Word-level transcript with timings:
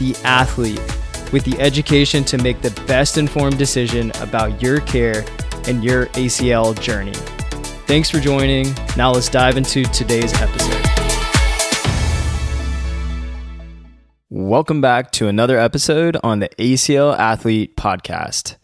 the 0.00 0.16
athlete, 0.24 0.80
with 1.30 1.44
the 1.44 1.56
education 1.60 2.24
to 2.24 2.38
make 2.38 2.60
the 2.62 2.72
best 2.88 3.18
informed 3.18 3.58
decision 3.58 4.10
about 4.20 4.60
your 4.60 4.80
care 4.80 5.24
and 5.68 5.84
your 5.84 6.06
ACL 6.06 6.78
journey. 6.80 7.12
Thanks 7.86 8.10
for 8.10 8.18
joining. 8.18 8.74
Now 8.96 9.12
let's 9.12 9.28
dive 9.28 9.56
into 9.56 9.84
today's 9.84 10.32
episode. 10.40 10.86
Welcome 14.30 14.80
back 14.80 15.12
to 15.12 15.28
another 15.28 15.58
episode 15.58 16.16
on 16.22 16.40
the 16.40 16.48
ACL 16.50 17.16
Athlete 17.18 17.76
Podcast. 17.76 18.56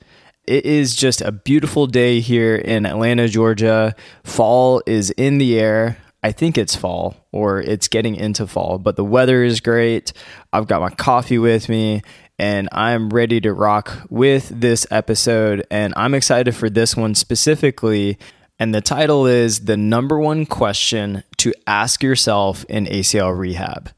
It 0.46 0.64
is 0.64 0.94
just 0.94 1.20
a 1.20 1.32
beautiful 1.32 1.86
day 1.86 2.20
here 2.20 2.54
in 2.54 2.86
Atlanta, 2.86 3.28
Georgia. 3.28 3.94
Fall 4.24 4.80
is 4.86 5.10
in 5.10 5.38
the 5.38 5.58
air. 5.58 5.98
I 6.26 6.32
think 6.32 6.58
it's 6.58 6.74
fall 6.74 7.14
or 7.30 7.60
it's 7.60 7.86
getting 7.86 8.16
into 8.16 8.48
fall, 8.48 8.78
but 8.78 8.96
the 8.96 9.04
weather 9.04 9.44
is 9.44 9.60
great. 9.60 10.12
I've 10.52 10.66
got 10.66 10.80
my 10.80 10.90
coffee 10.90 11.38
with 11.38 11.68
me 11.68 12.02
and 12.36 12.68
I'm 12.72 13.10
ready 13.10 13.40
to 13.42 13.52
rock 13.52 13.96
with 14.10 14.48
this 14.48 14.88
episode. 14.90 15.64
And 15.70 15.94
I'm 15.96 16.14
excited 16.14 16.56
for 16.56 16.68
this 16.68 16.96
one 16.96 17.14
specifically. 17.14 18.18
And 18.58 18.74
the 18.74 18.80
title 18.80 19.28
is 19.28 19.66
The 19.66 19.76
Number 19.76 20.18
One 20.18 20.46
Question 20.46 21.22
to 21.36 21.54
Ask 21.64 22.02
Yourself 22.02 22.64
in 22.64 22.86
ACL 22.86 23.38
Rehab. 23.38 23.90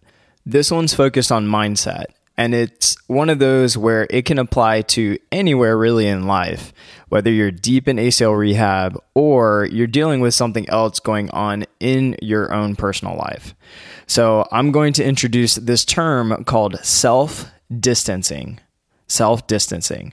This 0.44 0.70
one's 0.70 0.92
focused 0.92 1.32
on 1.32 1.46
mindset. 1.46 2.08
And 2.38 2.54
it's 2.54 2.96
one 3.08 3.30
of 3.30 3.40
those 3.40 3.76
where 3.76 4.06
it 4.10 4.24
can 4.24 4.38
apply 4.38 4.82
to 4.82 5.18
anywhere 5.32 5.76
really 5.76 6.06
in 6.06 6.28
life, 6.28 6.72
whether 7.08 7.32
you're 7.32 7.50
deep 7.50 7.88
in 7.88 7.96
ACL 7.96 8.38
rehab 8.38 8.96
or 9.14 9.68
you're 9.72 9.88
dealing 9.88 10.20
with 10.20 10.34
something 10.34 10.68
else 10.70 11.00
going 11.00 11.30
on 11.32 11.66
in 11.80 12.16
your 12.22 12.54
own 12.54 12.76
personal 12.76 13.16
life. 13.16 13.56
So 14.06 14.46
I'm 14.52 14.70
going 14.70 14.92
to 14.94 15.04
introduce 15.04 15.56
this 15.56 15.84
term 15.84 16.44
called 16.44 16.78
self 16.84 17.50
distancing. 17.76 18.60
Self 19.08 19.48
distancing. 19.48 20.12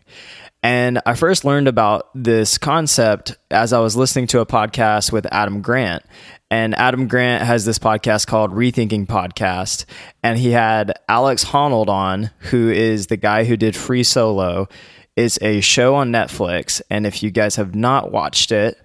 And 0.65 0.99
I 1.05 1.13
first 1.13 1.45
learned 1.45 1.67
about 1.67 2.09
this 2.15 2.57
concept 2.57 3.37
as 3.51 3.71
I 3.71 3.77
was 3.81 3.95
listening 3.95 4.25
to 4.27 4.39
a 4.39 4.47
podcast 4.47 5.11
with 5.11 5.27
Adam 5.31 5.61
Grant. 5.61 6.01
And 6.49 6.73
Adam 6.73 7.07
Grant 7.07 7.43
has 7.43 7.65
this 7.65 7.77
podcast 7.77 8.25
called 8.25 8.51
Rethinking 8.51 9.05
Podcast. 9.05 9.85
And 10.23 10.39
he 10.39 10.49
had 10.49 10.97
Alex 11.07 11.45
Honnold 11.45 11.87
on, 11.87 12.31
who 12.39 12.71
is 12.71 13.05
the 13.05 13.15
guy 13.15 13.43
who 13.43 13.57
did 13.57 13.75
Free 13.75 14.01
Solo. 14.01 14.67
It's 15.15 15.39
a 15.43 15.61
show 15.61 15.93
on 15.93 16.11
Netflix. 16.11 16.81
And 16.89 17.05
if 17.05 17.21
you 17.21 17.29
guys 17.29 17.57
have 17.57 17.75
not 17.75 18.11
watched 18.11 18.51
it, 18.51 18.75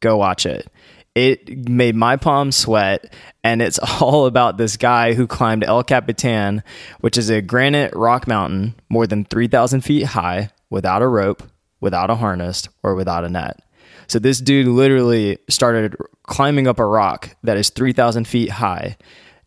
go 0.00 0.18
watch 0.18 0.44
it. 0.44 0.70
It 1.14 1.66
made 1.70 1.96
my 1.96 2.16
palms 2.16 2.56
sweat. 2.56 3.14
And 3.42 3.62
it's 3.62 3.78
all 4.02 4.26
about 4.26 4.58
this 4.58 4.76
guy 4.76 5.14
who 5.14 5.26
climbed 5.26 5.64
El 5.64 5.84
Capitan, 5.84 6.62
which 7.00 7.16
is 7.16 7.30
a 7.30 7.40
granite 7.40 7.94
rock 7.96 8.28
mountain 8.28 8.74
more 8.90 9.06
than 9.06 9.24
3,000 9.24 9.80
feet 9.80 10.04
high 10.04 10.50
without 10.70 11.02
a 11.02 11.08
rope, 11.08 11.42
without 11.80 12.10
a 12.10 12.14
harness, 12.14 12.68
or 12.82 12.94
without 12.94 13.24
a 13.24 13.28
net. 13.28 13.60
So 14.06 14.18
this 14.18 14.40
dude 14.40 14.66
literally 14.66 15.38
started 15.48 15.94
climbing 16.24 16.66
up 16.66 16.78
a 16.78 16.86
rock 16.86 17.36
that 17.42 17.56
is 17.56 17.70
3,000 17.70 18.26
feet 18.26 18.50
high, 18.50 18.96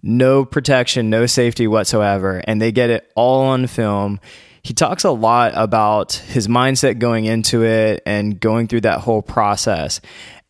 no 0.02 0.46
protection, 0.46 1.10
no 1.10 1.26
safety 1.26 1.68
whatsoever, 1.68 2.42
and 2.46 2.62
they 2.62 2.72
get 2.72 2.90
it 2.90 3.12
all 3.16 3.46
on 3.46 3.68
film. 3.68 4.20
He 4.64 4.74
talks 4.74 5.04
a 5.04 5.12
lot 5.12 5.52
about 5.56 6.14
his 6.14 6.48
mindset 6.48 7.00
going 7.00 7.26
into 7.26 7.64
it 7.64 8.02
and 8.06 8.40
going 8.40 8.68
through 8.68 8.82
that 8.82 9.02
whole 9.02 9.22
process. 9.22 10.00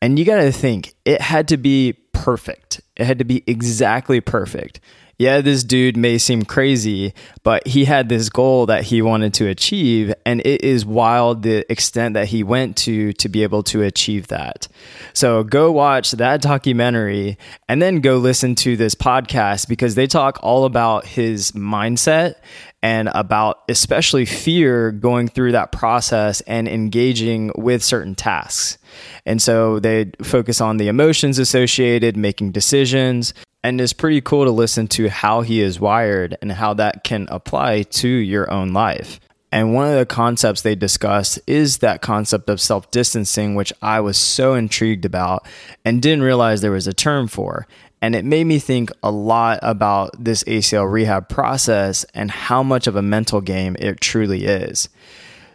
And 0.02 0.20
you 0.20 0.26
got 0.26 0.38
to 0.38 0.52
think, 0.52 0.94
it 1.06 1.22
had 1.22 1.48
to 1.48 1.58
be 1.58 1.94
perfect. 2.12 2.82
It 2.96 3.06
had 3.06 3.20
to 3.20 3.26
be 3.26 3.44
exactly 3.48 4.22
perfect 4.22 4.80
yeah, 5.18 5.42
this 5.42 5.64
dude 5.64 5.96
may 5.96 6.18
seem 6.18 6.44
crazy, 6.44 7.14
but 7.44 7.68
he 7.68 7.86
had 7.86 8.10
this 8.10 8.30
goal 8.30 8.66
that 8.66 8.84
he 8.84 9.02
wanted 9.02 9.34
to 9.36 9.48
achieve. 9.48 10.14
And 10.26 10.42
it 10.42 10.64
is 10.64 10.86
wild 10.86 11.44
the 11.44 11.72
extent 11.72 12.16
that 12.16 12.28
he 12.28 12.44
went 12.44 12.76
to 12.78 13.14
to 13.14 13.30
be 13.30 13.44
able 13.44 13.64
to 13.64 13.84
achieve 13.84 14.28
that. 14.28 14.68
So 15.14 15.44
go 15.44 15.72
watch 15.72 16.12
that 16.12 16.42
documentary 16.42 17.38
and 17.70 17.82
then 17.82 18.02
go 18.02 18.18
listen 18.18 18.56
to 18.56 18.76
this 18.76 18.96
podcast 18.96 19.68
because 19.68 19.96
they 19.96 20.08
talk 20.08 20.40
all 20.42 20.66
about 20.66 21.06
his 21.06 21.52
mindset 21.52 22.36
and 22.82 23.10
about 23.14 23.64
especially 23.70 24.26
fear 24.26 24.92
going 24.92 25.30
through 25.30 25.54
that 25.54 25.72
process 25.72 26.42
and 26.42 26.68
engaging 26.68 27.52
with 27.56 27.82
certain 27.82 28.16
tasks. 28.16 28.78
And 29.26 29.42
so 29.42 29.80
they 29.80 30.12
focus 30.22 30.60
on 30.60 30.78
the 30.78 30.90
emotions 30.90 31.40
associated, 31.40 32.18
making 32.18 32.52
decisions, 32.52 33.34
and 33.64 33.80
it's 33.80 33.94
pretty 33.94 34.22
cool 34.22 34.44
to 34.44 34.52
listen 34.52 34.88
to 34.90 35.10
how 35.10 35.42
he 35.42 35.62
is 35.62 35.80
wired 35.80 36.38
and 36.42 36.52
how 36.52 36.74
that 36.74 37.04
can 37.04 37.28
apply 37.30 37.84
to 37.84 38.08
your 38.08 38.52
own 38.52 38.74
life. 38.74 39.20
And 39.54 39.74
one 39.74 39.88
of 39.88 39.98
the 40.00 40.06
concepts 40.06 40.64
they 40.64 40.74
discussed 40.74 41.40
is 41.46 41.78
that 41.78 42.02
concept 42.02 42.50
of 42.50 42.60
self 42.60 42.90
distancing, 42.90 43.54
which 43.54 43.72
I 43.82 44.00
was 44.00 44.18
so 44.18 44.56
intrigued 44.56 45.06
about 45.06 45.46
and 45.86 46.02
didn't 46.02 46.24
realize 46.24 46.62
there 46.62 46.72
was 46.72 46.88
a 46.88 46.94
term 46.94 47.28
for. 47.28 47.68
And 48.02 48.16
it 48.16 48.26
made 48.26 48.46
me 48.46 48.60
think 48.60 48.92
a 49.02 49.12
lot 49.12 49.60
about 49.62 50.22
this 50.22 50.44
ACL 50.44 50.92
rehab 50.92 51.30
process 51.30 52.04
and 52.14 52.32
how 52.32 52.64
much 52.64 52.88
of 52.88 52.96
a 52.96 53.02
mental 53.02 53.40
game 53.40 53.78
it 53.80 54.02
truly 54.02 54.44
is. 54.44 54.90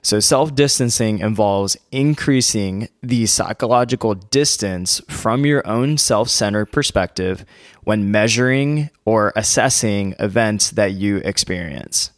So, 0.03 0.21
self 0.21 0.55
distancing 0.55 1.19
involves 1.19 1.77
increasing 1.91 2.89
the 3.03 3.27
psychological 3.27 4.15
distance 4.15 5.01
from 5.09 5.45
your 5.45 5.67
own 5.67 5.99
self 5.99 6.29
centered 6.29 6.67
perspective 6.67 7.45
when 7.85 8.11
measuring 8.11 8.91
or 9.05 9.33
assessing 9.35 10.15
events 10.19 10.71
that 10.73 10.93
you 10.93 11.17
experience. 11.19 12.11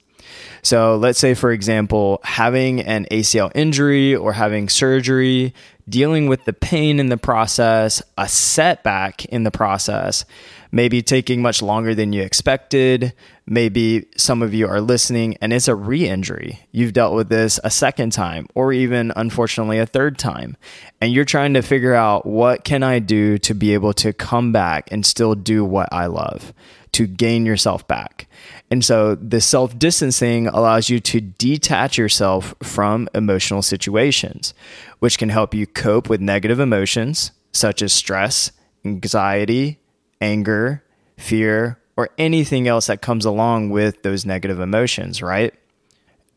So, 0.62 0.96
let's 0.96 1.18
say, 1.18 1.34
for 1.34 1.52
example, 1.52 2.20
having 2.22 2.80
an 2.80 3.06
ACL 3.10 3.50
injury 3.54 4.14
or 4.14 4.32
having 4.32 4.68
surgery, 4.68 5.54
dealing 5.88 6.28
with 6.28 6.44
the 6.44 6.52
pain 6.52 7.00
in 7.00 7.08
the 7.08 7.16
process, 7.16 8.02
a 8.18 8.28
setback 8.28 9.24
in 9.26 9.44
the 9.44 9.50
process 9.50 10.24
maybe 10.72 11.02
taking 11.02 11.42
much 11.42 11.62
longer 11.62 11.94
than 11.94 12.12
you 12.12 12.22
expected. 12.22 13.12
Maybe 13.46 14.06
some 14.16 14.42
of 14.42 14.54
you 14.54 14.68
are 14.68 14.80
listening 14.80 15.36
and 15.40 15.52
it's 15.52 15.68
a 15.68 15.74
re 15.74 16.08
injury. 16.08 16.60
You've 16.70 16.92
dealt 16.92 17.14
with 17.14 17.28
this 17.28 17.58
a 17.64 17.70
second 17.70 18.12
time 18.12 18.46
or 18.54 18.72
even 18.72 19.12
unfortunately 19.16 19.78
a 19.78 19.86
third 19.86 20.18
time. 20.18 20.56
And 21.00 21.12
you're 21.12 21.24
trying 21.24 21.54
to 21.54 21.62
figure 21.62 21.94
out 21.94 22.26
what 22.26 22.64
can 22.64 22.82
I 22.82 22.98
do 22.98 23.38
to 23.38 23.54
be 23.54 23.74
able 23.74 23.92
to 23.94 24.12
come 24.12 24.52
back 24.52 24.90
and 24.92 25.04
still 25.04 25.34
do 25.34 25.64
what 25.64 25.88
I 25.92 26.06
love, 26.06 26.52
to 26.92 27.06
gain 27.06 27.44
yourself 27.44 27.86
back. 27.88 28.28
And 28.70 28.84
so 28.84 29.16
the 29.16 29.40
self 29.40 29.76
distancing 29.78 30.46
allows 30.46 30.88
you 30.88 31.00
to 31.00 31.20
detach 31.20 31.98
yourself 31.98 32.54
from 32.62 33.08
emotional 33.14 33.62
situations, 33.62 34.54
which 35.00 35.18
can 35.18 35.28
help 35.28 35.54
you 35.54 35.66
cope 35.66 36.08
with 36.08 36.20
negative 36.20 36.60
emotions 36.60 37.32
such 37.52 37.82
as 37.82 37.92
stress, 37.92 38.52
anxiety, 38.84 39.79
anger, 40.20 40.82
fear, 41.16 41.78
or 41.96 42.10
anything 42.18 42.66
else 42.66 42.86
that 42.86 43.02
comes 43.02 43.24
along 43.24 43.70
with 43.70 44.02
those 44.02 44.24
negative 44.24 44.60
emotions, 44.60 45.22
right? 45.22 45.54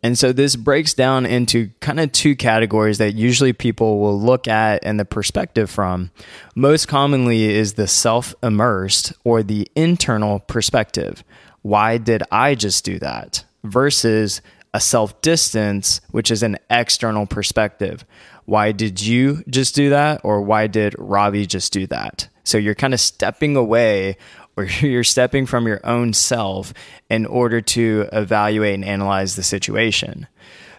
And 0.04 0.20
so 0.20 0.34
this 0.34 0.58
breaks 0.58 0.94
down 0.94 1.26
into 1.26 1.70
kind 1.80 2.00
of 2.02 2.12
two 2.12 2.36
categories 2.36 2.98
that 2.98 3.16
usually 3.16 3.54
people 3.54 4.00
will 4.00 4.20
look 4.20 4.50
at 4.50 4.84
and 4.84 5.00
the 5.00 5.06
perspective 5.06 5.70
from. 5.70 6.12
Most 6.56 6.90
commonly 6.90 7.46
is 7.46 7.74
the 7.74 7.88
self 7.88 8.36
immersed 8.44 9.14
or 9.24 9.42
the 9.42 9.72
internal 9.76 10.40
perspective. 10.42 11.24
Why 11.62 11.98
did 11.98 12.24
I 12.30 12.56
just 12.56 12.84
do 12.84 13.00
that? 13.00 13.46
Versus 13.64 14.42
a 14.74 14.82
self 14.82 15.22
distance, 15.22 16.02
which 16.12 16.30
is 16.30 16.44
an 16.44 16.58
external 16.70 17.26
perspective. 17.26 18.04
Why 18.44 18.74
did 18.74 19.00
you 19.00 19.42
just 19.50 19.74
do 19.74 19.90
that? 19.92 20.20
Or 20.26 20.42
why 20.42 20.68
did 20.68 20.96
Ravi 20.98 21.46
just 21.46 21.72
do 21.72 21.88
that? 21.88 22.28
So 22.44 22.58
you're 22.58 22.76
kind 22.76 22.94
of 22.94 23.00
stepping 23.00 23.56
away 23.56 24.18
or 24.56 24.64
you're 24.82 25.04
stepping 25.04 25.46
from 25.46 25.68
your 25.68 25.82
own 25.84 26.14
self 26.14 26.74
in 27.10 27.26
order 27.26 27.62
to 27.62 28.08
evaluate 28.12 28.76
and 28.76 28.86
analyze 28.86 29.36
the 29.36 29.44
situation. 29.44 30.28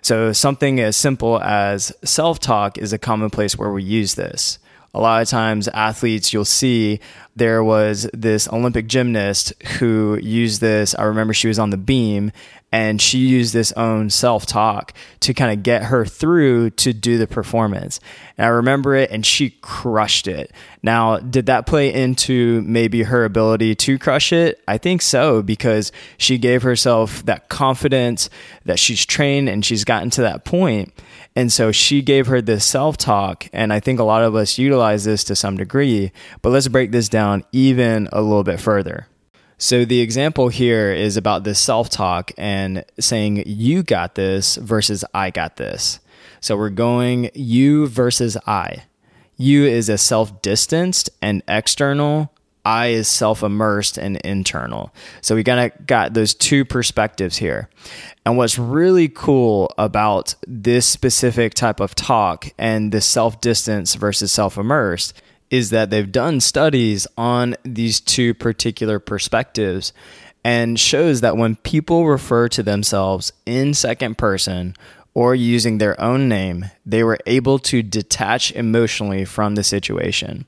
So 0.02 0.32
something 0.32 0.80
as 0.80 0.96
simple 0.96 1.40
as 1.40 1.92
self 2.04 2.38
talk 2.38 2.76
is 2.76 2.92
a 2.92 2.98
common 2.98 3.30
place 3.30 3.56
where 3.56 3.72
we 3.72 3.82
use 3.82 4.14
this. 4.14 4.58
A 4.92 5.00
lot 5.00 5.22
of 5.22 5.28
times, 5.28 5.66
athletes, 5.68 6.32
you'll 6.32 6.44
see 6.44 7.00
there 7.34 7.64
was 7.64 8.08
this 8.14 8.46
Olympic 8.46 8.86
gymnast 8.86 9.52
who 9.78 10.20
used 10.22 10.60
this. 10.60 10.94
I 10.94 11.04
remember 11.04 11.34
she 11.34 11.48
was 11.48 11.58
on 11.58 11.70
the 11.70 11.76
beam 11.76 12.30
And 12.74 13.00
she 13.00 13.18
used 13.18 13.54
this 13.54 13.70
own 13.74 14.10
self 14.10 14.46
talk 14.46 14.94
to 15.20 15.32
kind 15.32 15.56
of 15.56 15.62
get 15.62 15.84
her 15.84 16.04
through 16.04 16.70
to 16.70 16.92
do 16.92 17.18
the 17.18 17.28
performance. 17.28 18.00
And 18.36 18.46
I 18.46 18.48
remember 18.48 18.96
it 18.96 19.12
and 19.12 19.24
she 19.24 19.50
crushed 19.60 20.26
it. 20.26 20.50
Now, 20.82 21.18
did 21.18 21.46
that 21.46 21.68
play 21.68 21.94
into 21.94 22.62
maybe 22.62 23.04
her 23.04 23.24
ability 23.24 23.76
to 23.76 23.96
crush 23.96 24.32
it? 24.32 24.60
I 24.66 24.78
think 24.78 25.02
so 25.02 25.40
because 25.40 25.92
she 26.18 26.36
gave 26.36 26.64
herself 26.64 27.24
that 27.26 27.48
confidence 27.48 28.28
that 28.64 28.80
she's 28.80 29.06
trained 29.06 29.48
and 29.48 29.64
she's 29.64 29.84
gotten 29.84 30.10
to 30.10 30.22
that 30.22 30.44
point. 30.44 30.92
And 31.36 31.52
so 31.52 31.70
she 31.70 32.02
gave 32.02 32.26
her 32.26 32.42
this 32.42 32.64
self 32.64 32.96
talk. 32.96 33.48
And 33.52 33.72
I 33.72 33.78
think 33.78 34.00
a 34.00 34.04
lot 34.04 34.24
of 34.24 34.34
us 34.34 34.58
utilize 34.58 35.04
this 35.04 35.22
to 35.24 35.36
some 35.36 35.56
degree. 35.56 36.10
But 36.42 36.50
let's 36.50 36.66
break 36.66 36.90
this 36.90 37.08
down 37.08 37.44
even 37.52 38.08
a 38.10 38.20
little 38.20 38.42
bit 38.42 38.60
further. 38.60 39.06
So 39.58 39.84
the 39.84 40.00
example 40.00 40.48
here 40.48 40.92
is 40.92 41.16
about 41.16 41.44
this 41.44 41.58
self 41.58 41.88
talk 41.88 42.32
and 42.36 42.84
saying, 42.98 43.44
you 43.46 43.82
got 43.82 44.14
this 44.14 44.56
versus 44.56 45.04
I 45.14 45.30
got 45.30 45.56
this. 45.56 46.00
So 46.40 46.56
we're 46.56 46.70
going 46.70 47.30
you 47.34 47.86
versus 47.86 48.36
I. 48.46 48.84
You 49.36 49.64
is 49.64 49.88
a 49.88 49.98
self 49.98 50.42
distanced 50.42 51.10
and 51.22 51.42
external. 51.48 52.30
I 52.64 52.88
is 52.88 53.08
self 53.08 53.42
immersed 53.42 53.98
and 53.98 54.16
internal. 54.18 54.92
So 55.20 55.34
we 55.34 55.44
kind 55.44 55.72
of 55.72 55.86
got 55.86 56.14
those 56.14 56.34
two 56.34 56.64
perspectives 56.64 57.36
here. 57.36 57.68
And 58.24 58.36
what's 58.36 58.58
really 58.58 59.08
cool 59.08 59.72
about 59.76 60.34
this 60.46 60.86
specific 60.86 61.54
type 61.54 61.80
of 61.80 61.94
talk 61.94 62.48
and 62.58 62.90
the 62.90 63.00
self 63.00 63.40
distance 63.40 63.94
versus 63.94 64.32
self 64.32 64.56
immersed 64.56 65.14
is 65.54 65.70
that 65.70 65.88
they've 65.88 66.10
done 66.10 66.40
studies 66.40 67.06
on 67.16 67.54
these 67.62 68.00
two 68.00 68.34
particular 68.34 68.98
perspectives 68.98 69.92
and 70.42 70.80
shows 70.80 71.20
that 71.20 71.36
when 71.36 71.54
people 71.54 72.08
refer 72.08 72.48
to 72.48 72.60
themselves 72.60 73.32
in 73.46 73.72
second 73.72 74.18
person 74.18 74.74
or 75.14 75.32
using 75.32 75.78
their 75.78 75.98
own 76.00 76.28
name, 76.28 76.64
they 76.84 77.04
were 77.04 77.20
able 77.24 77.60
to 77.60 77.84
detach 77.84 78.50
emotionally 78.50 79.24
from 79.24 79.54
the 79.54 79.62
situation. 79.62 80.44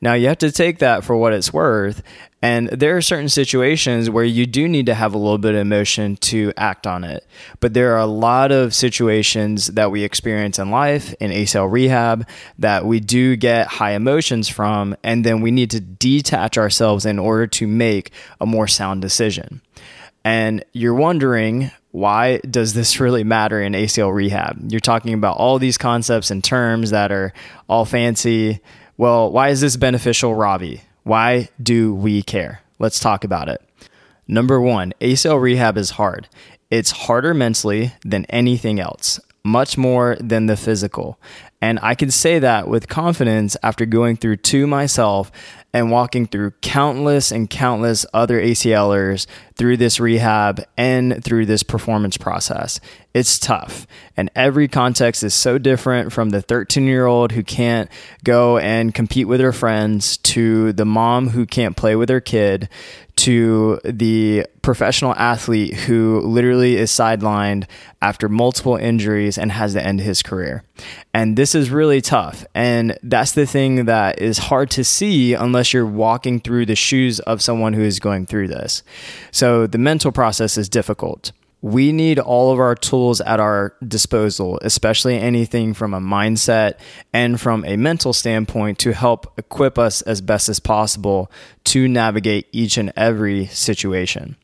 Now, 0.00 0.14
you 0.14 0.28
have 0.28 0.38
to 0.38 0.52
take 0.52 0.78
that 0.78 1.04
for 1.04 1.16
what 1.16 1.32
it's 1.32 1.52
worth. 1.52 2.02
And 2.42 2.68
there 2.68 2.94
are 2.94 3.00
certain 3.00 3.30
situations 3.30 4.10
where 4.10 4.24
you 4.24 4.44
do 4.44 4.68
need 4.68 4.86
to 4.86 4.94
have 4.94 5.14
a 5.14 5.18
little 5.18 5.38
bit 5.38 5.54
of 5.54 5.60
emotion 5.60 6.16
to 6.16 6.52
act 6.58 6.86
on 6.86 7.02
it. 7.02 7.26
But 7.60 7.72
there 7.72 7.94
are 7.94 8.00
a 8.00 8.06
lot 8.06 8.52
of 8.52 8.74
situations 8.74 9.68
that 9.68 9.90
we 9.90 10.02
experience 10.02 10.58
in 10.58 10.70
life, 10.70 11.14
in 11.20 11.30
ACL 11.30 11.72
rehab, 11.72 12.28
that 12.58 12.84
we 12.84 13.00
do 13.00 13.36
get 13.36 13.66
high 13.66 13.92
emotions 13.92 14.48
from. 14.50 14.94
And 15.02 15.24
then 15.24 15.40
we 15.40 15.52
need 15.52 15.70
to 15.70 15.80
detach 15.80 16.58
ourselves 16.58 17.06
in 17.06 17.18
order 17.18 17.46
to 17.46 17.66
make 17.66 18.12
a 18.40 18.46
more 18.46 18.68
sound 18.68 19.00
decision. 19.00 19.62
And 20.22 20.64
you're 20.72 20.94
wondering, 20.94 21.70
why 21.92 22.38
does 22.38 22.74
this 22.74 23.00
really 23.00 23.24
matter 23.24 23.62
in 23.62 23.72
ACL 23.72 24.14
rehab? 24.14 24.70
You're 24.70 24.80
talking 24.80 25.14
about 25.14 25.38
all 25.38 25.58
these 25.58 25.78
concepts 25.78 26.30
and 26.30 26.42
terms 26.42 26.90
that 26.90 27.12
are 27.12 27.32
all 27.68 27.84
fancy 27.84 28.60
well, 28.96 29.30
why 29.30 29.48
is 29.48 29.60
this 29.60 29.76
beneficial, 29.76 30.34
Ravi? 30.34 30.82
Why 31.02 31.48
do 31.62 31.94
we 31.94 32.22
care? 32.22 32.62
Let's 32.78 33.00
talk 33.00 33.24
about 33.24 33.48
it. 33.48 33.60
Number 34.26 34.60
one, 34.60 34.92
ACL 35.00 35.40
rehab 35.40 35.76
is 35.76 35.90
hard. 35.90 36.28
It's 36.70 36.90
harder 36.90 37.34
mentally 37.34 37.92
than 38.04 38.24
anything 38.26 38.80
else, 38.80 39.20
much 39.44 39.76
more 39.76 40.16
than 40.18 40.46
the 40.46 40.56
physical. 40.56 41.18
And 41.60 41.78
I 41.82 41.94
can 41.94 42.10
say 42.10 42.38
that 42.40 42.68
with 42.68 42.88
confidence 42.88 43.56
after 43.62 43.86
going 43.86 44.16
through 44.16 44.36
two 44.36 44.66
myself 44.66 45.32
and 45.74 45.90
walking 45.90 46.24
through 46.26 46.52
countless 46.62 47.32
and 47.32 47.50
countless 47.50 48.06
other 48.14 48.40
ACLers 48.40 49.26
through 49.56 49.76
this 49.76 49.98
rehab 49.98 50.64
and 50.76 51.22
through 51.24 51.46
this 51.46 51.64
performance 51.64 52.16
process. 52.16 52.78
It's 53.12 53.40
tough. 53.40 53.86
And 54.16 54.30
every 54.36 54.68
context 54.68 55.24
is 55.24 55.34
so 55.34 55.58
different 55.58 56.12
from 56.12 56.30
the 56.30 56.40
13 56.42 56.86
year 56.86 57.06
old 57.06 57.32
who 57.32 57.42
can't 57.42 57.90
go 58.22 58.58
and 58.58 58.94
compete 58.94 59.26
with 59.26 59.40
her 59.40 59.52
friends 59.52 60.16
to 60.18 60.72
the 60.74 60.84
mom 60.84 61.30
who 61.30 61.44
can't 61.44 61.76
play 61.76 61.96
with 61.96 62.08
her 62.08 62.20
kid 62.20 62.68
to 63.16 63.80
the 63.84 64.46
professional 64.62 65.14
athlete 65.14 65.74
who 65.74 66.20
literally 66.20 66.76
is 66.76 66.90
sidelined 66.90 67.66
after 68.00 68.28
multiple 68.28 68.76
injuries 68.76 69.38
and 69.38 69.50
has 69.50 69.72
to 69.72 69.84
end 69.84 70.00
his 70.00 70.22
career. 70.22 70.62
And 71.12 71.36
this 71.36 71.54
is 71.54 71.70
really 71.70 72.00
tough. 72.00 72.44
And 72.54 72.98
that's 73.02 73.32
the 73.32 73.46
thing 73.46 73.84
that 73.84 74.20
is 74.20 74.38
hard 74.38 74.70
to 74.72 74.84
see 74.84 75.34
unless 75.34 75.72
you're 75.72 75.86
walking 75.86 76.40
through 76.40 76.66
the 76.66 76.76
shoes 76.76 77.20
of 77.20 77.42
someone 77.42 77.72
who 77.72 77.82
is 77.82 78.00
going 78.00 78.26
through 78.26 78.48
this. 78.48 78.82
So 79.30 79.66
the 79.66 79.78
mental 79.78 80.12
process 80.12 80.56
is 80.56 80.68
difficult 80.68 81.32
we 81.64 81.92
need 81.92 82.18
all 82.18 82.52
of 82.52 82.60
our 82.60 82.74
tools 82.74 83.22
at 83.22 83.40
our 83.40 83.74
disposal, 83.88 84.58
especially 84.60 85.18
anything 85.18 85.72
from 85.72 85.94
a 85.94 86.00
mindset 86.00 86.74
and 87.10 87.40
from 87.40 87.64
a 87.64 87.78
mental 87.78 88.12
standpoint 88.12 88.78
to 88.80 88.92
help 88.92 89.32
equip 89.38 89.78
us 89.78 90.02
as 90.02 90.20
best 90.20 90.50
as 90.50 90.60
possible 90.60 91.32
to 91.64 91.88
navigate 91.88 92.46
each 92.52 92.76
and 92.76 92.92
every 92.96 93.46
situation. 93.46 94.36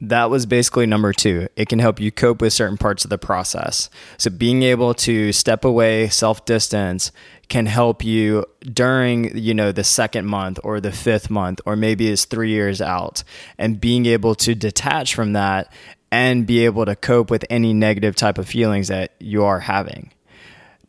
That 0.00 0.30
was 0.30 0.46
basically 0.46 0.86
number 0.86 1.12
two. 1.12 1.48
It 1.56 1.68
can 1.68 1.80
help 1.80 1.98
you 1.98 2.12
cope 2.12 2.40
with 2.40 2.52
certain 2.52 2.78
parts 2.78 3.04
of 3.04 3.10
the 3.10 3.18
process. 3.18 3.90
So, 4.16 4.30
being 4.30 4.62
able 4.62 4.94
to 4.94 5.32
step 5.32 5.64
away, 5.64 6.08
self 6.08 6.44
distance, 6.44 7.10
can 7.48 7.66
help 7.66 8.04
you 8.04 8.44
during 8.60 9.36
you 9.36 9.54
know 9.54 9.72
the 9.72 9.84
second 9.84 10.26
month 10.26 10.60
or 10.62 10.80
the 10.80 10.92
fifth 10.92 11.30
month 11.30 11.60
or 11.66 11.76
maybe 11.76 12.08
it's 12.10 12.26
three 12.26 12.50
years 12.50 12.80
out 12.80 13.24
and 13.56 13.80
being 13.80 14.06
able 14.06 14.34
to 14.34 14.54
detach 14.54 15.14
from 15.14 15.32
that 15.32 15.72
and 16.10 16.46
be 16.46 16.64
able 16.64 16.84
to 16.84 16.96
cope 16.96 17.30
with 17.30 17.44
any 17.50 17.72
negative 17.72 18.16
type 18.16 18.38
of 18.38 18.48
feelings 18.48 18.88
that 18.88 19.12
you 19.18 19.44
are 19.44 19.60
having. 19.60 20.12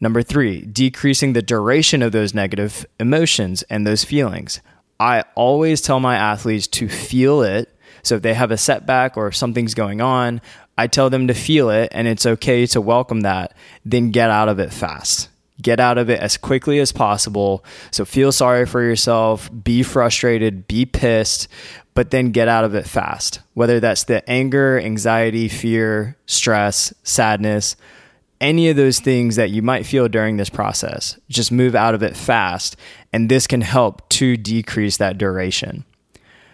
Number 0.01 0.21
three, 0.21 0.61
decreasing 0.61 1.33
the 1.33 1.41
duration 1.41 2.01
of 2.01 2.11
those 2.11 2.33
negative 2.33 2.85
emotions 3.00 3.63
and 3.63 3.85
those 3.85 4.03
feelings. 4.03 4.61
I 5.00 5.23
always 5.35 5.81
tell 5.81 6.00
my 6.00 6.15
athletes 6.15 6.67
to 6.67 6.88
feel 6.88 7.41
it. 7.41 7.73
So 8.03 8.15
if 8.15 8.21
they 8.21 8.33
have 8.33 8.51
a 8.51 8.57
setback 8.57 9.18
or 9.18 9.31
something's 9.31 9.73
going 9.73 10.01
on, 10.01 10.41
I 10.77 10.87
tell 10.87 11.09
them 11.09 11.27
to 11.27 11.33
feel 11.33 11.69
it 11.69 11.89
and 11.91 12.07
it's 12.07 12.25
okay 12.25 12.65
to 12.68 12.81
welcome 12.81 13.21
that, 13.21 13.53
then 13.83 14.11
get 14.11 14.29
out 14.29 14.49
of 14.49 14.59
it 14.59 14.71
fast. 14.71 15.29
Get 15.61 15.79
out 15.79 15.97
of 15.97 16.09
it 16.09 16.21
as 16.21 16.37
quickly 16.37 16.79
as 16.79 16.94
possible. 16.94 17.65
So 17.91 18.06
feel 18.06 18.31
sorry 18.31 18.65
for 18.65 18.81
yourself, 18.81 19.49
be 19.63 19.83
frustrated, 19.83 20.68
be 20.68 20.85
pissed, 20.85 21.49
but 21.94 22.11
then 22.11 22.31
get 22.31 22.47
out 22.47 22.63
of 22.63 22.75
it 22.75 22.87
fast. 22.87 23.41
Whether 23.56 23.81
that's 23.81 24.06
the 24.06 24.27
anger, 24.29 24.79
anxiety, 24.79 25.49
fear, 25.49 26.15
stress, 26.27 26.94
sadness, 27.03 27.75
any 28.39 28.69
of 28.69 28.77
those 28.77 29.01
things 29.01 29.35
that 29.35 29.49
you 29.49 29.61
might 29.61 29.85
feel 29.85 30.07
during 30.07 30.37
this 30.37 30.49
process, 30.49 31.19
just 31.27 31.51
move 31.51 31.75
out 31.75 31.94
of 31.94 32.03
it 32.03 32.15
fast. 32.15 32.77
And 33.11 33.27
this 33.27 33.47
can 33.47 33.59
help 33.59 34.07
to 34.09 34.37
decrease 34.37 34.95
that 34.95 35.18
duration. 35.18 35.83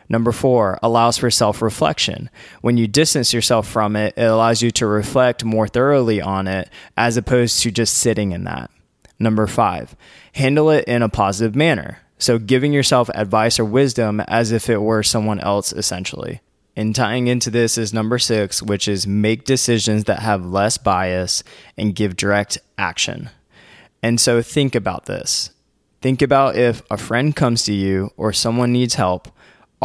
Number 0.07 0.31
four, 0.31 0.77
allows 0.83 1.17
for 1.17 1.31
self 1.31 1.61
reflection. 1.61 2.29
When 2.61 2.77
you 2.77 2.87
distance 2.87 3.33
yourself 3.33 3.67
from 3.67 3.95
it, 3.95 4.13
it 4.17 4.23
allows 4.23 4.61
you 4.61 4.71
to 4.71 4.85
reflect 4.85 5.43
more 5.43 5.67
thoroughly 5.67 6.21
on 6.21 6.47
it 6.47 6.69
as 6.95 7.17
opposed 7.17 7.61
to 7.61 7.71
just 7.71 7.97
sitting 7.97 8.31
in 8.31 8.43
that. 8.43 8.69
Number 9.17 9.47
five, 9.47 9.95
handle 10.33 10.69
it 10.69 10.85
in 10.85 11.01
a 11.01 11.09
positive 11.09 11.55
manner. 11.55 11.99
So, 12.17 12.37
giving 12.37 12.71
yourself 12.71 13.09
advice 13.13 13.59
or 13.59 13.65
wisdom 13.65 14.21
as 14.21 14.51
if 14.51 14.69
it 14.69 14.81
were 14.81 15.03
someone 15.03 15.39
else, 15.39 15.73
essentially. 15.73 16.41
And 16.77 16.95
tying 16.95 17.27
into 17.27 17.49
this 17.49 17.77
is 17.77 17.93
number 17.93 18.19
six, 18.19 18.61
which 18.61 18.87
is 18.87 19.07
make 19.07 19.45
decisions 19.45 20.05
that 20.05 20.19
have 20.19 20.45
less 20.45 20.77
bias 20.77 21.43
and 21.77 21.95
give 21.95 22.15
direct 22.15 22.57
action. 22.77 23.29
And 24.03 24.19
so, 24.19 24.41
think 24.41 24.75
about 24.75 25.05
this. 25.05 25.51
Think 26.01 26.21
about 26.21 26.55
if 26.55 26.83
a 26.91 26.97
friend 26.97 27.35
comes 27.35 27.63
to 27.63 27.73
you 27.73 28.11
or 28.15 28.31
someone 28.31 28.71
needs 28.71 28.93
help, 28.93 29.29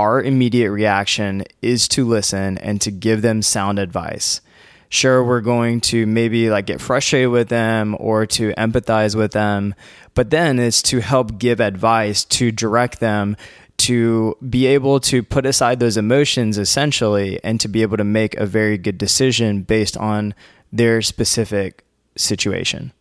our 0.00 0.22
immediate 0.22 0.70
reaction 0.70 1.44
is 1.62 1.86
to 1.88 2.06
listen 2.06 2.56
and 2.58 2.80
to 2.80 2.90
give 2.90 3.22
them 3.22 3.42
sound 3.42 3.78
advice 3.78 4.40
sure 4.88 5.22
we're 5.22 5.40
going 5.40 5.80
to 5.80 6.06
maybe 6.06 6.50
like 6.50 6.66
get 6.66 6.80
frustrated 6.80 7.30
with 7.30 7.48
them 7.48 7.96
or 8.00 8.26
to 8.26 8.52
empathize 8.54 9.14
with 9.14 9.32
them 9.32 9.74
but 10.14 10.30
then 10.30 10.58
it's 10.58 10.82
to 10.82 11.00
help 11.00 11.38
give 11.38 11.60
advice 11.60 12.24
to 12.24 12.50
direct 12.50 12.98
them 13.00 13.36
to 13.80 14.36
be 14.48 14.66
able 14.66 15.00
to 15.00 15.22
put 15.22 15.46
aside 15.46 15.80
those 15.80 15.96
emotions 15.96 16.58
essentially 16.58 17.42
and 17.42 17.58
to 17.60 17.68
be 17.68 17.80
able 17.80 17.96
to 17.96 18.04
make 18.04 18.36
a 18.36 18.44
very 18.44 18.76
good 18.76 18.98
decision 18.98 19.62
based 19.62 19.96
on 19.96 20.34
their 20.70 21.00
specific 21.00 21.82
situation. 22.14 22.92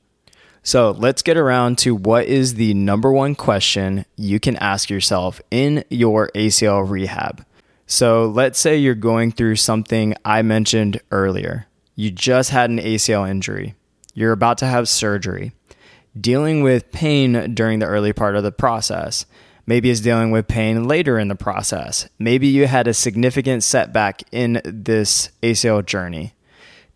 So 0.61 0.91
let's 0.91 1.21
get 1.21 1.37
around 1.37 1.77
to 1.79 1.95
what 1.95 2.25
is 2.25 2.55
the 2.55 2.73
number 2.73 3.11
one 3.11 3.33
question 3.35 4.05
you 4.15 4.39
can 4.39 4.55
ask 4.57 4.89
yourself 4.89 5.41
in 5.49 5.83
your 5.89 6.29
ACL 6.35 6.87
rehab. 6.87 7.45
So 7.87 8.25
let's 8.27 8.59
say 8.59 8.77
you're 8.77 8.93
going 8.93 9.31
through 9.31 9.55
something 9.55 10.13
I 10.23 10.41
mentioned 10.43 11.01
earlier. 11.11 11.65
You 11.95 12.11
just 12.11 12.51
had 12.51 12.69
an 12.69 12.77
ACL 12.77 13.27
injury. 13.27 13.75
You're 14.13 14.31
about 14.31 14.57
to 14.59 14.67
have 14.67 14.87
surgery. 14.87 15.53
Dealing 16.19 16.61
with 16.61 16.91
pain 16.91 17.55
during 17.55 17.79
the 17.79 17.87
early 17.87 18.13
part 18.13 18.35
of 18.35 18.43
the 18.43 18.51
process. 18.51 19.25
Maybe 19.65 19.89
it's 19.89 20.01
dealing 20.01 20.31
with 20.31 20.47
pain 20.47 20.87
later 20.87 21.17
in 21.17 21.29
the 21.29 21.35
process. 21.35 22.09
Maybe 22.19 22.47
you 22.47 22.67
had 22.67 22.87
a 22.87 22.93
significant 22.93 23.63
setback 23.63 24.23
in 24.31 24.61
this 24.65 25.29
ACL 25.41 25.85
journey. 25.85 26.33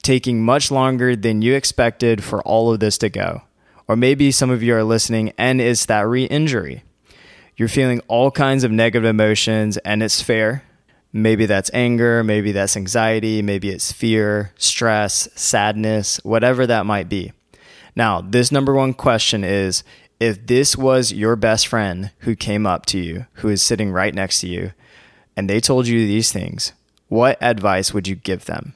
taking 0.04 0.44
much 0.44 0.70
longer 0.70 1.16
than 1.16 1.42
you 1.42 1.56
expected 1.56 2.24
for 2.24 2.44
all 2.44 2.72
of 2.72 2.80
this 2.80 2.98
to 3.00 3.10
go. 3.10 3.42
Or 3.88 3.96
maybe 3.96 4.32
some 4.32 4.50
of 4.50 4.64
you 4.64 4.76
are 4.76 4.84
listening 4.84 5.34
and 5.38 5.60
it's 5.60 5.86
that 5.88 6.08
re 6.08 6.26
injury. 6.26 6.84
You're 7.56 7.68
feeling 7.68 8.02
all 8.08 8.32
kinds 8.32 8.64
of 8.64 8.72
negative 8.72 9.06
emotions 9.06 9.78
and 9.78 10.02
it's 10.02 10.22
fair. 10.22 10.64
Maybe 11.12 11.46
that's 11.46 11.70
anger, 11.74 12.24
maybe 12.24 12.52
that's 12.52 12.76
anxiety, 12.76 13.44
maybe 13.44 13.70
it's 13.70 13.92
fear, 13.92 14.52
stress, 14.58 15.30
sadness, 15.36 16.20
whatever 16.24 16.66
that 16.66 16.88
might 16.88 17.08
be. 17.08 17.34
Now, 17.96 18.22
this 18.22 18.52
number 18.52 18.74
one 18.74 18.96
question 18.96 19.44
is 19.44 19.84
if 20.20 20.48
this 20.48 20.76
was 20.76 21.14
your 21.14 21.36
best 21.36 21.68
friend 21.68 22.12
who 22.20 22.36
came 22.36 22.66
up 22.66 22.86
to 22.88 22.98
you, 22.98 23.28
who 23.34 23.50
is 23.50 23.62
sitting 23.62 23.92
right 23.92 24.16
next 24.16 24.42
to 24.42 24.48
you, 24.48 24.72
and 25.38 25.50
they 25.50 25.60
told 25.60 25.88
you 25.88 26.00
these 26.08 26.32
things, 26.32 26.74
what 27.10 27.38
advice 27.42 27.94
would 27.94 28.08
you 28.08 28.16
give 28.16 28.46
them? 28.46 28.74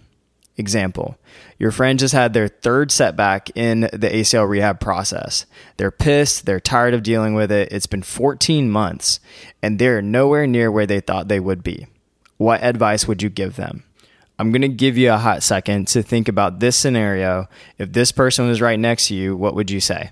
Example, 0.59 1.17
your 1.59 1.69
friend 1.69 1.99
just 1.99 2.15
had 2.15 2.33
their 2.33 2.47
third 2.47 2.91
setback 2.91 3.55
in 3.55 3.81
the 3.81 4.09
ACL 4.09 4.49
rehab 4.49 4.79
process. 4.79 5.45
They're 5.77 5.91
pissed, 5.91 6.47
they're 6.47 6.59
tired 6.59 6.95
of 6.95 7.03
dealing 7.03 7.35
with 7.35 7.51
it. 7.51 7.71
It's 7.71 7.85
been 7.85 8.01
14 8.01 8.69
months, 8.69 9.19
and 9.61 9.77
they're 9.77 10.01
nowhere 10.01 10.47
near 10.47 10.71
where 10.71 10.87
they 10.87 10.99
thought 10.99 11.27
they 11.27 11.39
would 11.39 11.63
be. 11.63 11.85
What 12.37 12.63
advice 12.63 13.07
would 13.07 13.21
you 13.21 13.29
give 13.29 13.55
them? 13.55 13.83
I'm 14.39 14.51
going 14.51 14.61
to 14.61 14.67
give 14.67 14.97
you 14.97 15.11
a 15.11 15.17
hot 15.17 15.43
second 15.43 15.87
to 15.89 16.03
think 16.03 16.27
about 16.27 16.59
this 16.59 16.75
scenario. 16.75 17.47
If 17.77 17.93
this 17.93 18.11
person 18.11 18.47
was 18.47 18.61
right 18.61 18.79
next 18.79 19.07
to 19.07 19.15
you, 19.15 19.35
what 19.35 19.55
would 19.55 19.71
you 19.71 19.79
say? 19.79 20.11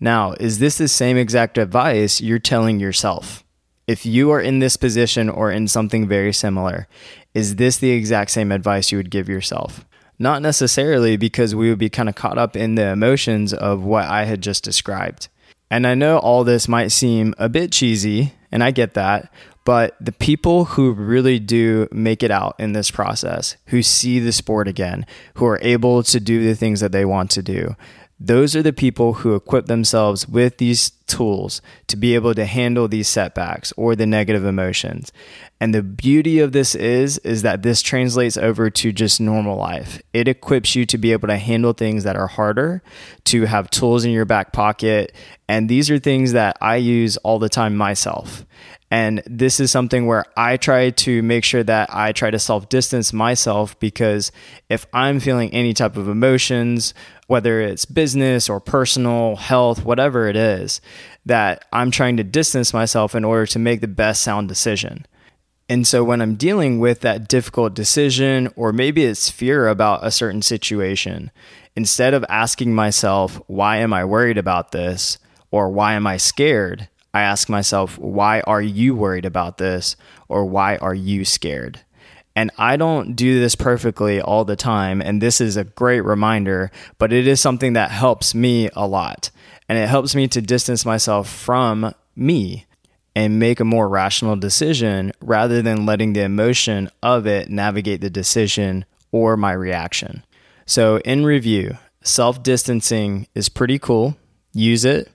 Now, 0.00 0.32
is 0.32 0.58
this 0.58 0.78
the 0.78 0.88
same 0.88 1.16
exact 1.16 1.56
advice 1.56 2.20
you're 2.20 2.38
telling 2.38 2.80
yourself? 2.80 3.43
If 3.86 4.06
you 4.06 4.30
are 4.30 4.40
in 4.40 4.60
this 4.60 4.76
position 4.76 5.28
or 5.28 5.50
in 5.50 5.68
something 5.68 6.08
very 6.08 6.32
similar, 6.32 6.88
is 7.34 7.56
this 7.56 7.76
the 7.76 7.90
exact 7.90 8.30
same 8.30 8.50
advice 8.50 8.90
you 8.90 8.98
would 8.98 9.10
give 9.10 9.28
yourself? 9.28 9.84
Not 10.18 10.40
necessarily 10.40 11.16
because 11.16 11.54
we 11.54 11.68
would 11.68 11.78
be 11.78 11.90
kind 11.90 12.08
of 12.08 12.14
caught 12.14 12.38
up 12.38 12.56
in 12.56 12.76
the 12.76 12.88
emotions 12.88 13.52
of 13.52 13.84
what 13.84 14.06
I 14.06 14.24
had 14.24 14.40
just 14.40 14.64
described. 14.64 15.28
And 15.70 15.86
I 15.86 15.94
know 15.94 16.18
all 16.18 16.44
this 16.44 16.68
might 16.68 16.92
seem 16.92 17.34
a 17.36 17.48
bit 17.48 17.72
cheesy, 17.72 18.32
and 18.50 18.62
I 18.62 18.70
get 18.70 18.94
that, 18.94 19.30
but 19.64 19.96
the 20.00 20.12
people 20.12 20.66
who 20.66 20.92
really 20.92 21.38
do 21.38 21.88
make 21.90 22.22
it 22.22 22.30
out 22.30 22.54
in 22.58 22.72
this 22.72 22.90
process, 22.90 23.56
who 23.66 23.82
see 23.82 24.18
the 24.18 24.32
sport 24.32 24.68
again, 24.68 25.04
who 25.34 25.46
are 25.46 25.58
able 25.62 26.02
to 26.04 26.20
do 26.20 26.44
the 26.44 26.54
things 26.54 26.80
that 26.80 26.92
they 26.92 27.04
want 27.04 27.30
to 27.32 27.42
do, 27.42 27.74
those 28.20 28.54
are 28.54 28.62
the 28.62 28.72
people 28.72 29.14
who 29.14 29.34
equip 29.34 29.66
themselves 29.66 30.28
with 30.28 30.58
these 30.58 30.90
tools 31.06 31.60
to 31.88 31.96
be 31.96 32.14
able 32.14 32.34
to 32.34 32.44
handle 32.44 32.88
these 32.88 33.08
setbacks 33.08 33.72
or 33.76 33.96
the 33.96 34.06
negative 34.06 34.44
emotions. 34.44 35.12
And 35.60 35.74
the 35.74 35.82
beauty 35.82 36.38
of 36.38 36.52
this 36.52 36.74
is 36.74 37.18
is 37.18 37.42
that 37.42 37.62
this 37.62 37.82
translates 37.82 38.36
over 38.36 38.70
to 38.70 38.92
just 38.92 39.20
normal 39.20 39.56
life. 39.56 40.00
It 40.12 40.28
equips 40.28 40.76
you 40.76 40.86
to 40.86 40.98
be 40.98 41.12
able 41.12 41.28
to 41.28 41.36
handle 41.36 41.72
things 41.72 42.04
that 42.04 42.16
are 42.16 42.26
harder, 42.26 42.82
to 43.24 43.46
have 43.46 43.70
tools 43.70 44.04
in 44.04 44.10
your 44.12 44.24
back 44.24 44.52
pocket, 44.52 45.14
and 45.48 45.68
these 45.68 45.90
are 45.90 45.98
things 45.98 46.32
that 46.32 46.56
I 46.60 46.76
use 46.76 47.16
all 47.18 47.38
the 47.38 47.48
time 47.48 47.76
myself. 47.76 48.44
And 48.94 49.24
this 49.26 49.58
is 49.58 49.72
something 49.72 50.06
where 50.06 50.24
I 50.36 50.56
try 50.56 50.90
to 50.90 51.20
make 51.20 51.42
sure 51.42 51.64
that 51.64 51.92
I 51.92 52.12
try 52.12 52.30
to 52.30 52.38
self 52.38 52.68
distance 52.68 53.12
myself 53.12 53.76
because 53.80 54.30
if 54.68 54.86
I'm 54.92 55.18
feeling 55.18 55.50
any 55.50 55.74
type 55.74 55.96
of 55.96 56.08
emotions, 56.08 56.94
whether 57.26 57.60
it's 57.60 57.86
business 57.86 58.48
or 58.48 58.60
personal, 58.60 59.34
health, 59.34 59.84
whatever 59.84 60.28
it 60.28 60.36
is, 60.36 60.80
that 61.26 61.64
I'm 61.72 61.90
trying 61.90 62.18
to 62.18 62.22
distance 62.22 62.72
myself 62.72 63.16
in 63.16 63.24
order 63.24 63.46
to 63.46 63.58
make 63.58 63.80
the 63.80 63.88
best 63.88 64.22
sound 64.22 64.46
decision. 64.46 65.06
And 65.68 65.88
so 65.88 66.04
when 66.04 66.22
I'm 66.22 66.36
dealing 66.36 66.78
with 66.78 67.00
that 67.00 67.26
difficult 67.26 67.74
decision, 67.74 68.48
or 68.54 68.72
maybe 68.72 69.02
it's 69.02 69.28
fear 69.28 69.66
about 69.66 70.06
a 70.06 70.12
certain 70.12 70.40
situation, 70.40 71.32
instead 71.74 72.14
of 72.14 72.24
asking 72.28 72.76
myself, 72.76 73.40
why 73.48 73.78
am 73.78 73.92
I 73.92 74.04
worried 74.04 74.38
about 74.38 74.70
this? 74.70 75.18
Or 75.50 75.68
why 75.68 75.94
am 75.94 76.06
I 76.06 76.16
scared? 76.16 76.88
I 77.14 77.22
ask 77.22 77.48
myself, 77.48 77.96
why 77.96 78.40
are 78.40 78.60
you 78.60 78.96
worried 78.96 79.24
about 79.24 79.56
this? 79.58 79.96
Or 80.28 80.44
why 80.44 80.76
are 80.76 80.94
you 80.94 81.24
scared? 81.24 81.80
And 82.36 82.50
I 82.58 82.76
don't 82.76 83.14
do 83.14 83.38
this 83.38 83.54
perfectly 83.54 84.20
all 84.20 84.44
the 84.44 84.56
time. 84.56 85.00
And 85.00 85.22
this 85.22 85.40
is 85.40 85.56
a 85.56 85.62
great 85.62 86.00
reminder, 86.00 86.72
but 86.98 87.12
it 87.12 87.28
is 87.28 87.40
something 87.40 87.74
that 87.74 87.92
helps 87.92 88.34
me 88.34 88.68
a 88.74 88.88
lot. 88.88 89.30
And 89.68 89.78
it 89.78 89.88
helps 89.88 90.16
me 90.16 90.26
to 90.28 90.42
distance 90.42 90.84
myself 90.84 91.28
from 91.28 91.94
me 92.16 92.66
and 93.14 93.38
make 93.38 93.60
a 93.60 93.64
more 93.64 93.88
rational 93.88 94.34
decision 94.34 95.12
rather 95.20 95.62
than 95.62 95.86
letting 95.86 96.12
the 96.12 96.22
emotion 96.22 96.90
of 97.00 97.28
it 97.28 97.48
navigate 97.48 98.00
the 98.00 98.10
decision 98.10 98.84
or 99.12 99.36
my 99.36 99.52
reaction. 99.52 100.24
So, 100.66 100.98
in 100.98 101.24
review, 101.24 101.78
self 102.02 102.42
distancing 102.42 103.28
is 103.36 103.48
pretty 103.48 103.78
cool. 103.78 104.16
Use 104.52 104.84
it 104.84 105.08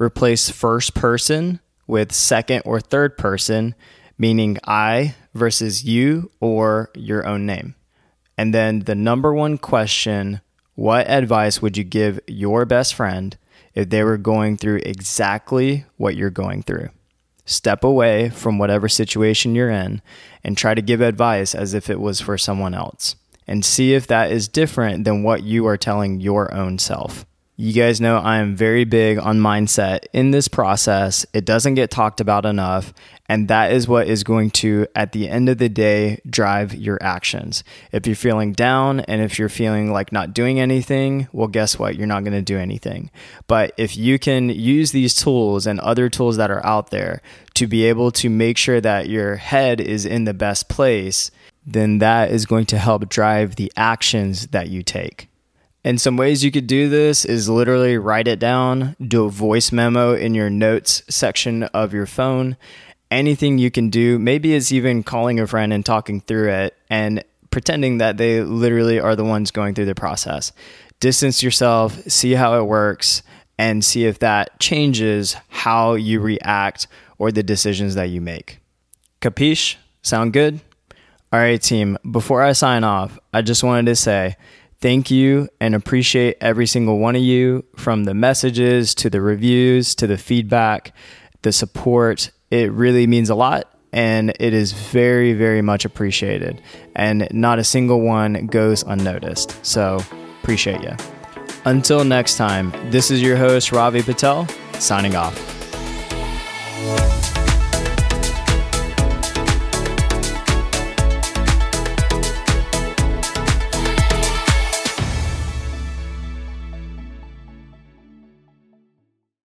replace 0.00 0.48
first 0.48 0.94
person 0.94 1.60
with 1.86 2.12
second 2.12 2.62
or 2.64 2.80
third 2.80 3.18
person, 3.18 3.74
meaning 4.18 4.58
I 4.64 5.14
versus 5.34 5.84
you 5.84 6.30
or 6.40 6.90
your 6.94 7.26
own 7.26 7.46
name. 7.46 7.74
And 8.38 8.54
then 8.54 8.80
the 8.80 8.94
number 8.94 9.34
one 9.34 9.58
question 9.58 10.40
what 10.74 11.10
advice 11.10 11.60
would 11.60 11.76
you 11.76 11.84
give 11.84 12.20
your 12.26 12.64
best 12.64 12.94
friend 12.94 13.36
if 13.74 13.90
they 13.90 14.02
were 14.02 14.16
going 14.16 14.56
through 14.56 14.80
exactly 14.86 15.84
what 15.98 16.16
you're 16.16 16.30
going 16.30 16.62
through? 16.62 16.88
Step 17.44 17.84
away 17.84 18.30
from 18.30 18.58
whatever 18.58 18.88
situation 18.88 19.54
you're 19.54 19.68
in 19.68 20.00
and 20.42 20.56
try 20.56 20.74
to 20.74 20.80
give 20.80 21.02
advice 21.02 21.54
as 21.54 21.74
if 21.74 21.90
it 21.90 22.00
was 22.00 22.22
for 22.22 22.38
someone 22.38 22.72
else 22.72 23.16
and 23.46 23.62
see 23.62 23.92
if 23.92 24.06
that 24.06 24.30
is 24.30 24.48
different 24.48 25.04
than 25.04 25.22
what 25.22 25.42
you 25.42 25.66
are 25.66 25.76
telling 25.76 26.20
your 26.20 26.54
own 26.54 26.78
self. 26.78 27.26
You 27.60 27.74
guys 27.74 28.00
know 28.00 28.16
I 28.16 28.38
am 28.38 28.56
very 28.56 28.84
big 28.84 29.18
on 29.18 29.38
mindset 29.38 30.06
in 30.14 30.30
this 30.30 30.48
process. 30.48 31.26
It 31.34 31.44
doesn't 31.44 31.74
get 31.74 31.90
talked 31.90 32.18
about 32.18 32.46
enough. 32.46 32.94
And 33.28 33.48
that 33.48 33.70
is 33.70 33.86
what 33.86 34.08
is 34.08 34.24
going 34.24 34.52
to, 34.52 34.86
at 34.96 35.12
the 35.12 35.28
end 35.28 35.50
of 35.50 35.58
the 35.58 35.68
day, 35.68 36.22
drive 36.26 36.72
your 36.74 36.96
actions. 37.02 37.62
If 37.92 38.06
you're 38.06 38.16
feeling 38.16 38.54
down 38.54 39.00
and 39.00 39.20
if 39.20 39.38
you're 39.38 39.50
feeling 39.50 39.92
like 39.92 40.10
not 40.10 40.32
doing 40.32 40.58
anything, 40.58 41.28
well, 41.32 41.48
guess 41.48 41.78
what? 41.78 41.96
You're 41.96 42.06
not 42.06 42.24
going 42.24 42.32
to 42.32 42.40
do 42.40 42.56
anything. 42.56 43.10
But 43.46 43.74
if 43.76 43.94
you 43.94 44.18
can 44.18 44.48
use 44.48 44.92
these 44.92 45.14
tools 45.14 45.66
and 45.66 45.78
other 45.80 46.08
tools 46.08 46.38
that 46.38 46.50
are 46.50 46.64
out 46.64 46.90
there 46.90 47.20
to 47.56 47.66
be 47.66 47.84
able 47.84 48.10
to 48.12 48.30
make 48.30 48.56
sure 48.56 48.80
that 48.80 49.10
your 49.10 49.36
head 49.36 49.82
is 49.82 50.06
in 50.06 50.24
the 50.24 50.32
best 50.32 50.70
place, 50.70 51.30
then 51.66 51.98
that 51.98 52.30
is 52.30 52.46
going 52.46 52.64
to 52.64 52.78
help 52.78 53.10
drive 53.10 53.56
the 53.56 53.70
actions 53.76 54.46
that 54.46 54.70
you 54.70 54.82
take. 54.82 55.29
And 55.82 56.00
some 56.00 56.16
ways 56.16 56.44
you 56.44 56.50
could 56.50 56.66
do 56.66 56.88
this 56.88 57.24
is 57.24 57.48
literally 57.48 57.96
write 57.96 58.28
it 58.28 58.38
down, 58.38 58.96
do 59.00 59.24
a 59.24 59.30
voice 59.30 59.72
memo 59.72 60.14
in 60.14 60.34
your 60.34 60.50
notes 60.50 61.02
section 61.08 61.64
of 61.64 61.94
your 61.94 62.06
phone. 62.06 62.56
Anything 63.10 63.58
you 63.58 63.70
can 63.70 63.88
do, 63.88 64.18
maybe 64.18 64.54
it's 64.54 64.72
even 64.72 65.02
calling 65.02 65.40
a 65.40 65.46
friend 65.46 65.72
and 65.72 65.84
talking 65.84 66.20
through 66.20 66.50
it 66.50 66.76
and 66.90 67.24
pretending 67.50 67.98
that 67.98 68.18
they 68.18 68.42
literally 68.42 69.00
are 69.00 69.16
the 69.16 69.24
ones 69.24 69.50
going 69.50 69.74
through 69.74 69.86
the 69.86 69.94
process. 69.94 70.52
Distance 71.00 71.42
yourself, 71.42 71.98
see 72.08 72.32
how 72.32 72.58
it 72.60 72.64
works, 72.64 73.22
and 73.58 73.84
see 73.84 74.04
if 74.04 74.18
that 74.20 74.60
changes 74.60 75.34
how 75.48 75.94
you 75.94 76.20
react 76.20 76.86
or 77.18 77.32
the 77.32 77.42
decisions 77.42 77.94
that 77.94 78.10
you 78.10 78.20
make. 78.20 78.60
Capiche? 79.20 79.76
Sound 80.02 80.32
good? 80.32 80.60
All 81.32 81.40
right, 81.40 81.60
team. 81.60 81.98
Before 82.10 82.42
I 82.42 82.52
sign 82.52 82.84
off, 82.84 83.18
I 83.32 83.42
just 83.42 83.62
wanted 83.62 83.86
to 83.86 83.96
say, 83.96 84.36
thank 84.80 85.10
you 85.10 85.48
and 85.60 85.74
appreciate 85.74 86.36
every 86.40 86.66
single 86.66 86.98
one 86.98 87.16
of 87.16 87.22
you 87.22 87.64
from 87.76 88.04
the 88.04 88.14
messages 88.14 88.94
to 88.96 89.10
the 89.10 89.20
reviews 89.20 89.94
to 89.96 90.06
the 90.06 90.18
feedback, 90.18 90.94
the 91.42 91.52
support. 91.52 92.30
It 92.50 92.72
really 92.72 93.06
means 93.06 93.30
a 93.30 93.34
lot 93.34 93.72
and 93.92 94.30
it 94.38 94.54
is 94.54 94.72
very, 94.72 95.32
very 95.32 95.62
much 95.62 95.84
appreciated. 95.84 96.60
And 96.94 97.28
not 97.32 97.58
a 97.58 97.64
single 97.64 98.00
one 98.00 98.46
goes 98.46 98.82
unnoticed. 98.82 99.64
So 99.64 100.00
appreciate 100.42 100.82
you. 100.82 100.96
Until 101.64 102.04
next 102.04 102.36
time, 102.36 102.72
this 102.90 103.10
is 103.10 103.20
your 103.20 103.36
host, 103.36 103.72
Ravi 103.72 104.02
Patel, 104.02 104.46
signing 104.78 105.14
off. 105.14 105.36